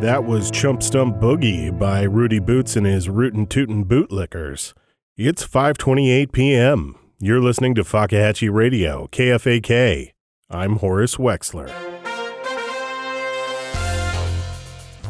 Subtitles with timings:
[0.00, 4.72] That was Chump Stump Boogie by Rudy Boots and his Rootin' Tootin' Bootlickers.
[5.16, 6.94] It's 5:28 p.m.
[7.18, 10.12] You're listening to Fakahatchee Radio, KFAK.
[10.48, 11.66] I'm Horace Wexler.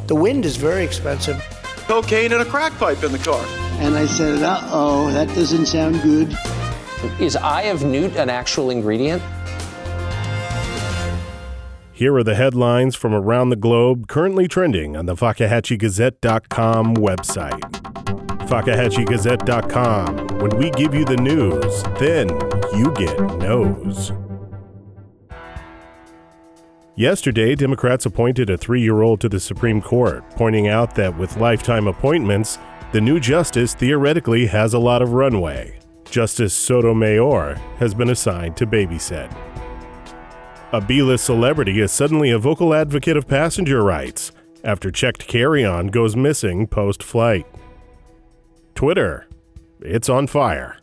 [0.07, 1.37] The wind is very expensive.
[1.87, 3.45] Cocaine and a crack pipe in the car.
[3.81, 6.35] And I said, uh oh, that doesn't sound good.
[7.21, 9.23] Is eye of newt an actual ingredient?
[11.99, 17.61] Here are the headlines from around the globe currently trending on the FakahatcheeGazette.com website.
[18.47, 20.39] FakahatcheeGazette.com.
[20.39, 22.29] When we give you the news, then
[22.79, 24.13] you get knows.
[26.95, 31.37] Yesterday, Democrats appointed a three year old to the Supreme Court, pointing out that with
[31.39, 32.61] lifetime appointments,
[32.93, 35.81] the new justice theoretically has a lot of runway.
[36.09, 39.37] Justice Sotomayor has been assigned to babysit.
[40.71, 45.65] A B list celebrity is suddenly a vocal advocate of passenger rights after checked carry
[45.65, 47.47] on goes missing post flight.
[48.75, 49.27] Twitter,
[49.81, 50.77] it's on fire.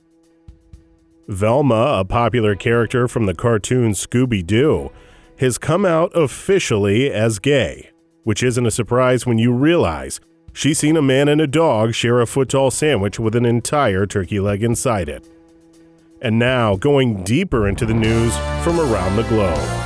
[1.28, 4.92] Velma, a popular character from the cartoon Scooby Doo,
[5.38, 7.92] has come out officially as gay,
[8.24, 10.20] which isn't a surprise when you realize
[10.52, 14.08] she's seen a man and a dog share a foot tall sandwich with an entire
[14.08, 15.28] turkey leg inside it.
[16.22, 19.85] And now, going deeper into the news from around the globe.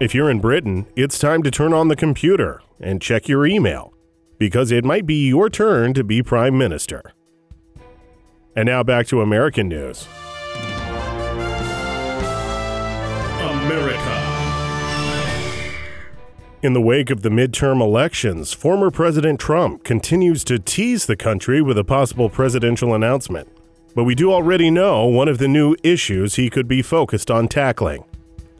[0.00, 3.92] If you're in Britain, it's time to turn on the computer and check your email,
[4.38, 7.12] because it might be your turn to be Prime Minister.
[8.56, 10.08] And now back to American news.
[13.42, 14.16] America.
[16.62, 21.60] In the wake of the midterm elections, former President Trump continues to tease the country
[21.60, 23.50] with a possible presidential announcement.
[23.94, 27.48] But we do already know one of the new issues he could be focused on
[27.48, 28.04] tackling.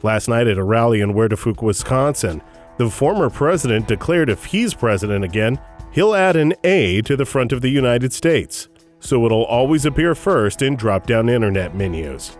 [0.03, 2.41] Last night at a rally in Werdefuk, Wisconsin,
[2.77, 5.59] the former president declared if he's president again,
[5.91, 8.67] he'll add an A to the front of the United States,
[8.99, 12.37] so it'll always appear first in drop down internet menus.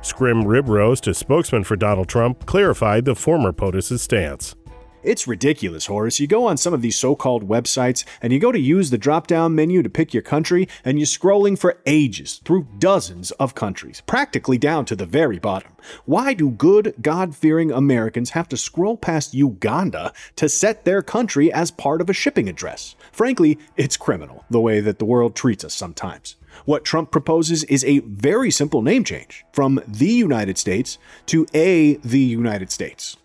[0.00, 4.54] Scrim Ribroast, a spokesman for Donald Trump, clarified the former POTUS's stance.
[5.02, 6.18] It's ridiculous, Horace.
[6.18, 8.98] You go on some of these so called websites and you go to use the
[8.98, 13.54] drop down menu to pick your country, and you're scrolling for ages through dozens of
[13.54, 15.72] countries, practically down to the very bottom.
[16.04, 21.52] Why do good, God fearing Americans have to scroll past Uganda to set their country
[21.52, 22.96] as part of a shipping address?
[23.12, 26.34] Frankly, it's criminal, the way that the world treats us sometimes.
[26.64, 31.94] What Trump proposes is a very simple name change from the United States to a
[31.96, 33.16] the United States.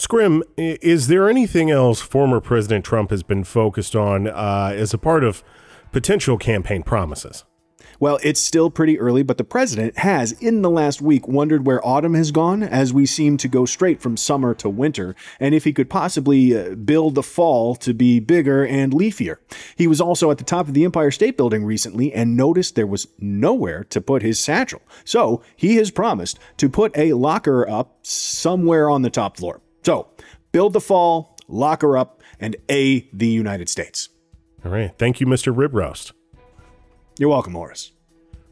[0.00, 4.98] Scrim, is there anything else former President Trump has been focused on uh, as a
[4.98, 5.44] part of
[5.92, 7.44] potential campaign promises?
[7.98, 11.86] Well, it's still pretty early, but the president has, in the last week, wondered where
[11.86, 15.64] autumn has gone as we seem to go straight from summer to winter, and if
[15.64, 19.36] he could possibly uh, build the fall to be bigger and leafier.
[19.76, 22.86] He was also at the top of the Empire State Building recently and noticed there
[22.86, 24.80] was nowhere to put his satchel.
[25.04, 29.60] So he has promised to put a locker up somewhere on the top floor.
[29.82, 30.08] So,
[30.52, 34.08] build the fall, lock her up, and A, the United States.
[34.64, 34.92] All right.
[34.98, 35.54] Thank you, Mr.
[35.54, 36.12] Ribroast.
[37.18, 37.92] You're welcome, Morris.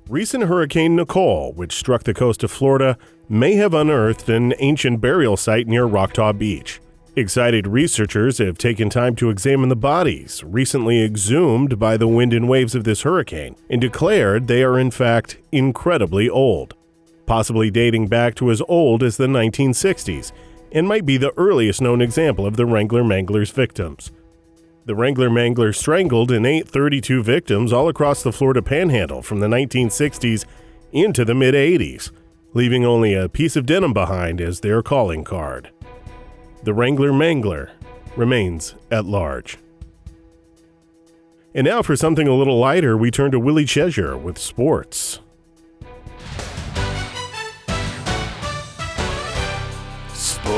[0.09, 2.97] Recent Hurricane Nicole, which struck the coast of Florida,
[3.29, 6.81] may have unearthed an ancient burial site near Roctaw Beach.
[7.15, 12.49] Excited researchers have taken time to examine the bodies, recently exhumed by the wind and
[12.49, 16.75] waves of this hurricane, and declared they are in fact incredibly old,
[17.27, 20.33] possibly dating back to as old as the 1960s
[20.73, 24.11] and might be the earliest known example of the Wrangler Mangler's victims.
[24.85, 29.47] The Wrangler Mangler strangled and ate 32 victims all across the Florida panhandle from the
[29.47, 30.47] 1960s
[30.93, 32.11] into the mid 80s,
[32.55, 35.71] leaving only a piece of denim behind as their calling card.
[36.63, 37.71] The Wrangler Mangler
[38.17, 39.59] remains at large.
[41.55, 45.21] And now for something a little lighter, we turn to Willie Cheshire with sports.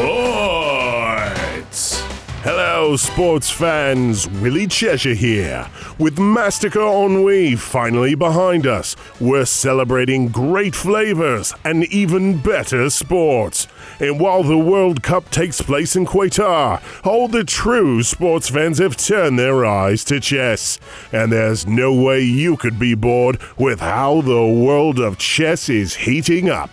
[0.01, 2.01] Sports!
[2.43, 4.27] Hello, sports fans.
[4.27, 5.69] Willie Cheshire here.
[5.99, 13.69] With Massacre Ennui finally behind us, we're celebrating great flavors and even better sports.
[13.99, 18.97] And while the World Cup takes place in Qatar, all the true sports fans have
[18.97, 20.81] turned their eyes to chess.
[21.13, 25.95] And there's no way you could be bored with how the world of chess is
[25.95, 26.71] heating up.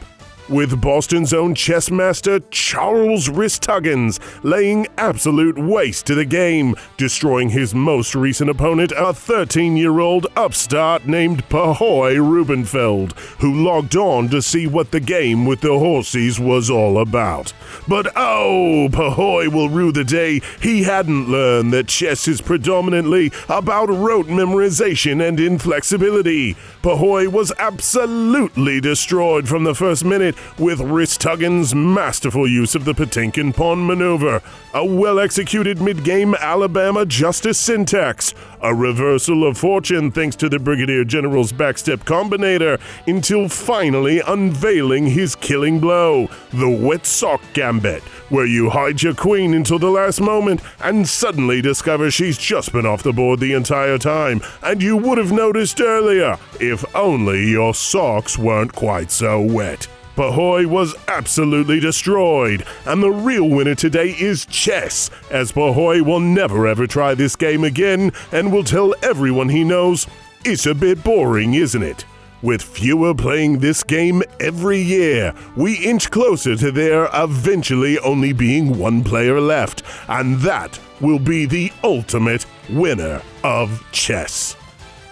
[0.50, 7.76] With Boston's own chess master Charles Ristuggins laying absolute waste to the game, destroying his
[7.76, 14.42] most recent opponent, a 13 year old upstart named Pahoy Rubenfeld, who logged on to
[14.42, 17.54] see what the game with the horsies was all about.
[17.88, 23.90] But oh, Pahoy will rue the day he hadn't learned that chess is predominantly about
[23.90, 26.56] rote memorization and inflexibility.
[26.82, 33.56] Pahoy was absolutely destroyed from the first minute with Ristuggins' masterful use of the Patinkin
[33.56, 34.42] pawn maneuver,
[34.74, 40.60] a well executed mid game Alabama justice syntax, a reversal of fortune thanks to the
[40.60, 48.46] Brigadier General's backstep combinator, until finally unveiling his killing blow, the wet sock gambit, where
[48.46, 53.04] you hide your queen until the last moment and suddenly discover she's just been off
[53.04, 58.38] the board the entire time, and you would have noticed earlier, if only your socks
[58.38, 59.88] weren't quite so wet.
[60.18, 66.66] Pahoy was absolutely destroyed, and the real winner today is chess, as Pahoy will never
[66.66, 70.08] ever try this game again and will tell everyone he knows
[70.44, 72.04] it's a bit boring, isn't it?
[72.42, 78.76] With fewer playing this game every year, we inch closer to there eventually only being
[78.76, 84.56] one player left, and that will be the ultimate winner of chess.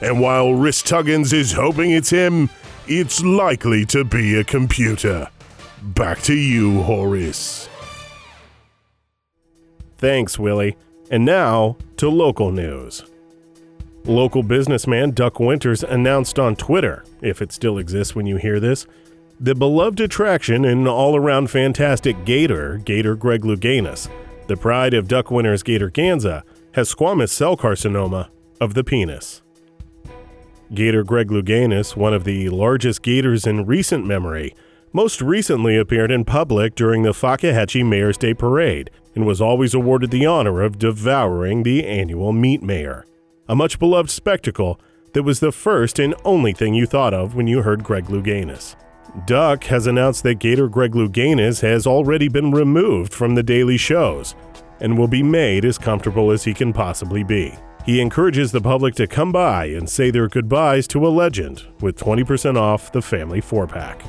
[0.01, 2.49] And while Ristuggins is hoping it's him,
[2.87, 5.27] it's likely to be a computer.
[5.81, 7.69] Back to you, Horace.
[9.97, 10.77] Thanks, Willie.
[11.11, 13.03] And now to local news.
[14.05, 18.85] Local businessman Duck Winters announced on Twitter, if it still exists when you hear this,
[19.39, 24.09] the beloved attraction and all around fantastic gator, Gator Greg Louganis,
[24.47, 26.43] the pride of Duck Winters Gator Ganza,
[26.73, 28.29] has squamous cell carcinoma
[28.61, 29.41] of the penis.
[30.73, 34.55] Gator Greg Louganis, one of the largest gators in recent memory,
[34.93, 40.09] most recently appeared in public during the Fakahatchee Mayor's Day Parade and was always awarded
[40.09, 43.05] the honor of devouring the annual Meat Mayor,
[43.47, 44.79] a much beloved spectacle
[45.13, 48.75] that was the first and only thing you thought of when you heard Greg Louganis.
[49.25, 54.35] Duck has announced that Gator Greg Louganis has already been removed from the daily shows
[54.81, 57.53] and will be made as comfortable as he can possibly be.
[57.85, 61.99] He encourages the public to come by and say their goodbyes to a legend with
[61.99, 64.03] 20% off the family four pack.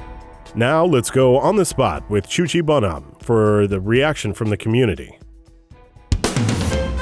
[0.54, 5.18] Now let's go on the spot with Chuchi Bonham for the reaction from the community.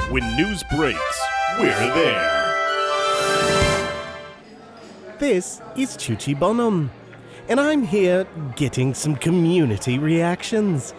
[0.09, 1.21] When news breaks,
[1.57, 2.45] we're there.
[5.17, 6.91] This is Chuchi Bonham,
[7.47, 10.93] and I'm here getting some community reactions.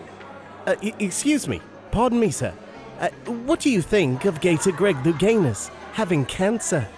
[0.67, 2.55] Uh, excuse me, pardon me, sir.
[3.01, 3.09] Uh,
[3.45, 6.89] what do you think of Gator Greg Louganis having cancer?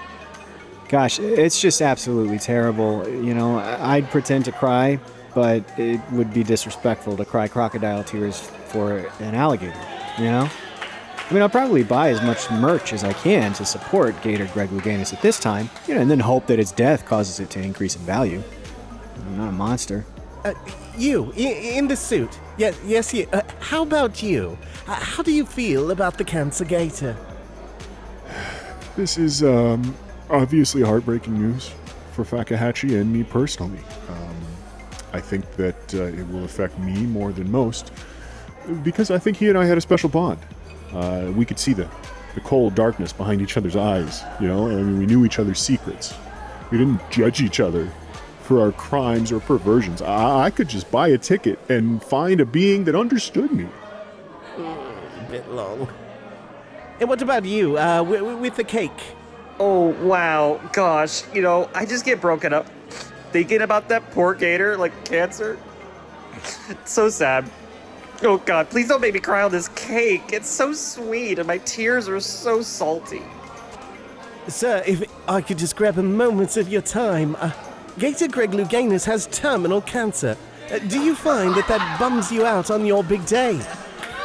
[0.88, 3.06] Gosh, it's just absolutely terrible.
[3.08, 4.98] You know, I'd pretend to cry,
[5.34, 9.78] but it would be disrespectful to cry crocodile tears for an alligator,
[10.18, 10.48] you know?
[11.28, 14.70] I mean, I'll probably buy as much merch as I can to support Gator Greg
[14.70, 17.60] Louganis at this time, you know, and then hope that its death causes it to
[17.60, 18.42] increase in value.
[19.26, 20.06] I'm not a monster.
[20.44, 20.54] Uh,
[20.98, 22.38] you, in the suit.
[22.56, 23.26] Yes, yes, you.
[23.32, 24.58] Uh, how about you?
[24.86, 27.16] Uh, how do you feel about the cancer gator?
[28.96, 29.94] This is um,
[30.28, 31.70] obviously heartbreaking news
[32.12, 33.82] for Fakahatchee and me personally.
[34.08, 34.36] Um,
[35.12, 37.92] I think that uh, it will affect me more than most
[38.82, 40.38] because I think he and I had a special bond.
[40.92, 41.88] Uh, we could see the,
[42.34, 44.68] the cold darkness behind each other's eyes, you know?
[44.68, 46.14] I mean, we knew each other's secrets.
[46.70, 47.90] We didn't judge each other
[48.48, 50.00] for our crimes or perversions.
[50.00, 53.68] I, I could just buy a ticket and find a being that understood me.
[54.56, 55.86] A bit long.
[56.98, 58.98] And what about you, uh, w- w- with the cake?
[59.60, 60.58] Oh, wow.
[60.72, 62.66] Gosh, you know, I just get broken up
[63.32, 65.58] thinking about that poor gator, like cancer.
[66.70, 67.50] It's so sad.
[68.22, 70.32] Oh, God, please don't make me cry on this cake.
[70.32, 73.22] It's so sweet, and my tears are so salty.
[74.48, 77.36] Sir, if I could just grab a moment of your time.
[77.38, 77.52] Uh,
[77.98, 80.36] Gator Greg Louganis has terminal cancer.
[80.72, 83.54] Uh, do you find that that bums you out on your big day?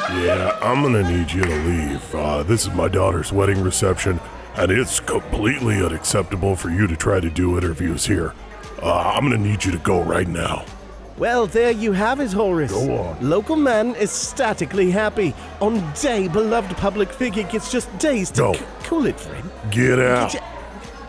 [0.09, 2.15] Yeah, I'm gonna need you to leave.
[2.15, 4.19] Uh, this is my daughter's wedding reception,
[4.57, 8.33] and it's completely unacceptable for you to try to do interviews here.
[8.81, 10.65] Uh, I'm gonna need you to go right now.
[11.17, 12.71] Well, there you have it, Horace.
[12.71, 13.17] Go on.
[13.29, 15.33] Local man ecstatically happy.
[15.61, 18.53] On day, beloved public figure gets just days to Go.
[18.53, 19.49] c- cool it for him.
[19.71, 20.31] Get out.
[20.31, 20.42] Get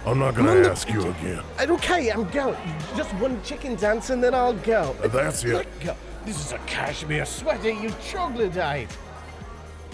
[0.06, 1.42] I'm not gonna Mom, ask you again.
[1.58, 2.56] Okay, I'm going.
[2.96, 4.94] Just one chicken dance and then I'll go.
[5.04, 5.66] That's it.
[5.80, 5.96] Go.
[6.26, 8.94] This is a cashmere sweater, you troglodyte.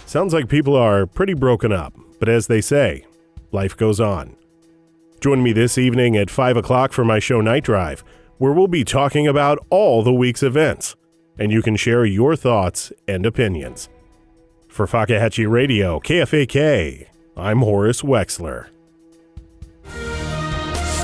[0.06, 3.06] Sounds like people are pretty broken up, but as they say,
[3.52, 4.36] life goes on.
[5.20, 8.02] Join me this evening at 5 o'clock for my show Night Drive,
[8.38, 10.96] where we'll be talking about all the week's events,
[11.38, 13.88] and you can share your thoughts and opinions.
[14.68, 18.68] For Fakahatchee Radio, KFAK, I'm Horace Wexler.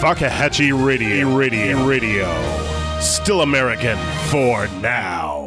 [0.00, 3.00] Fakahatchee Radio, Radio, Radio.
[3.00, 3.96] Still American
[4.30, 5.45] for now.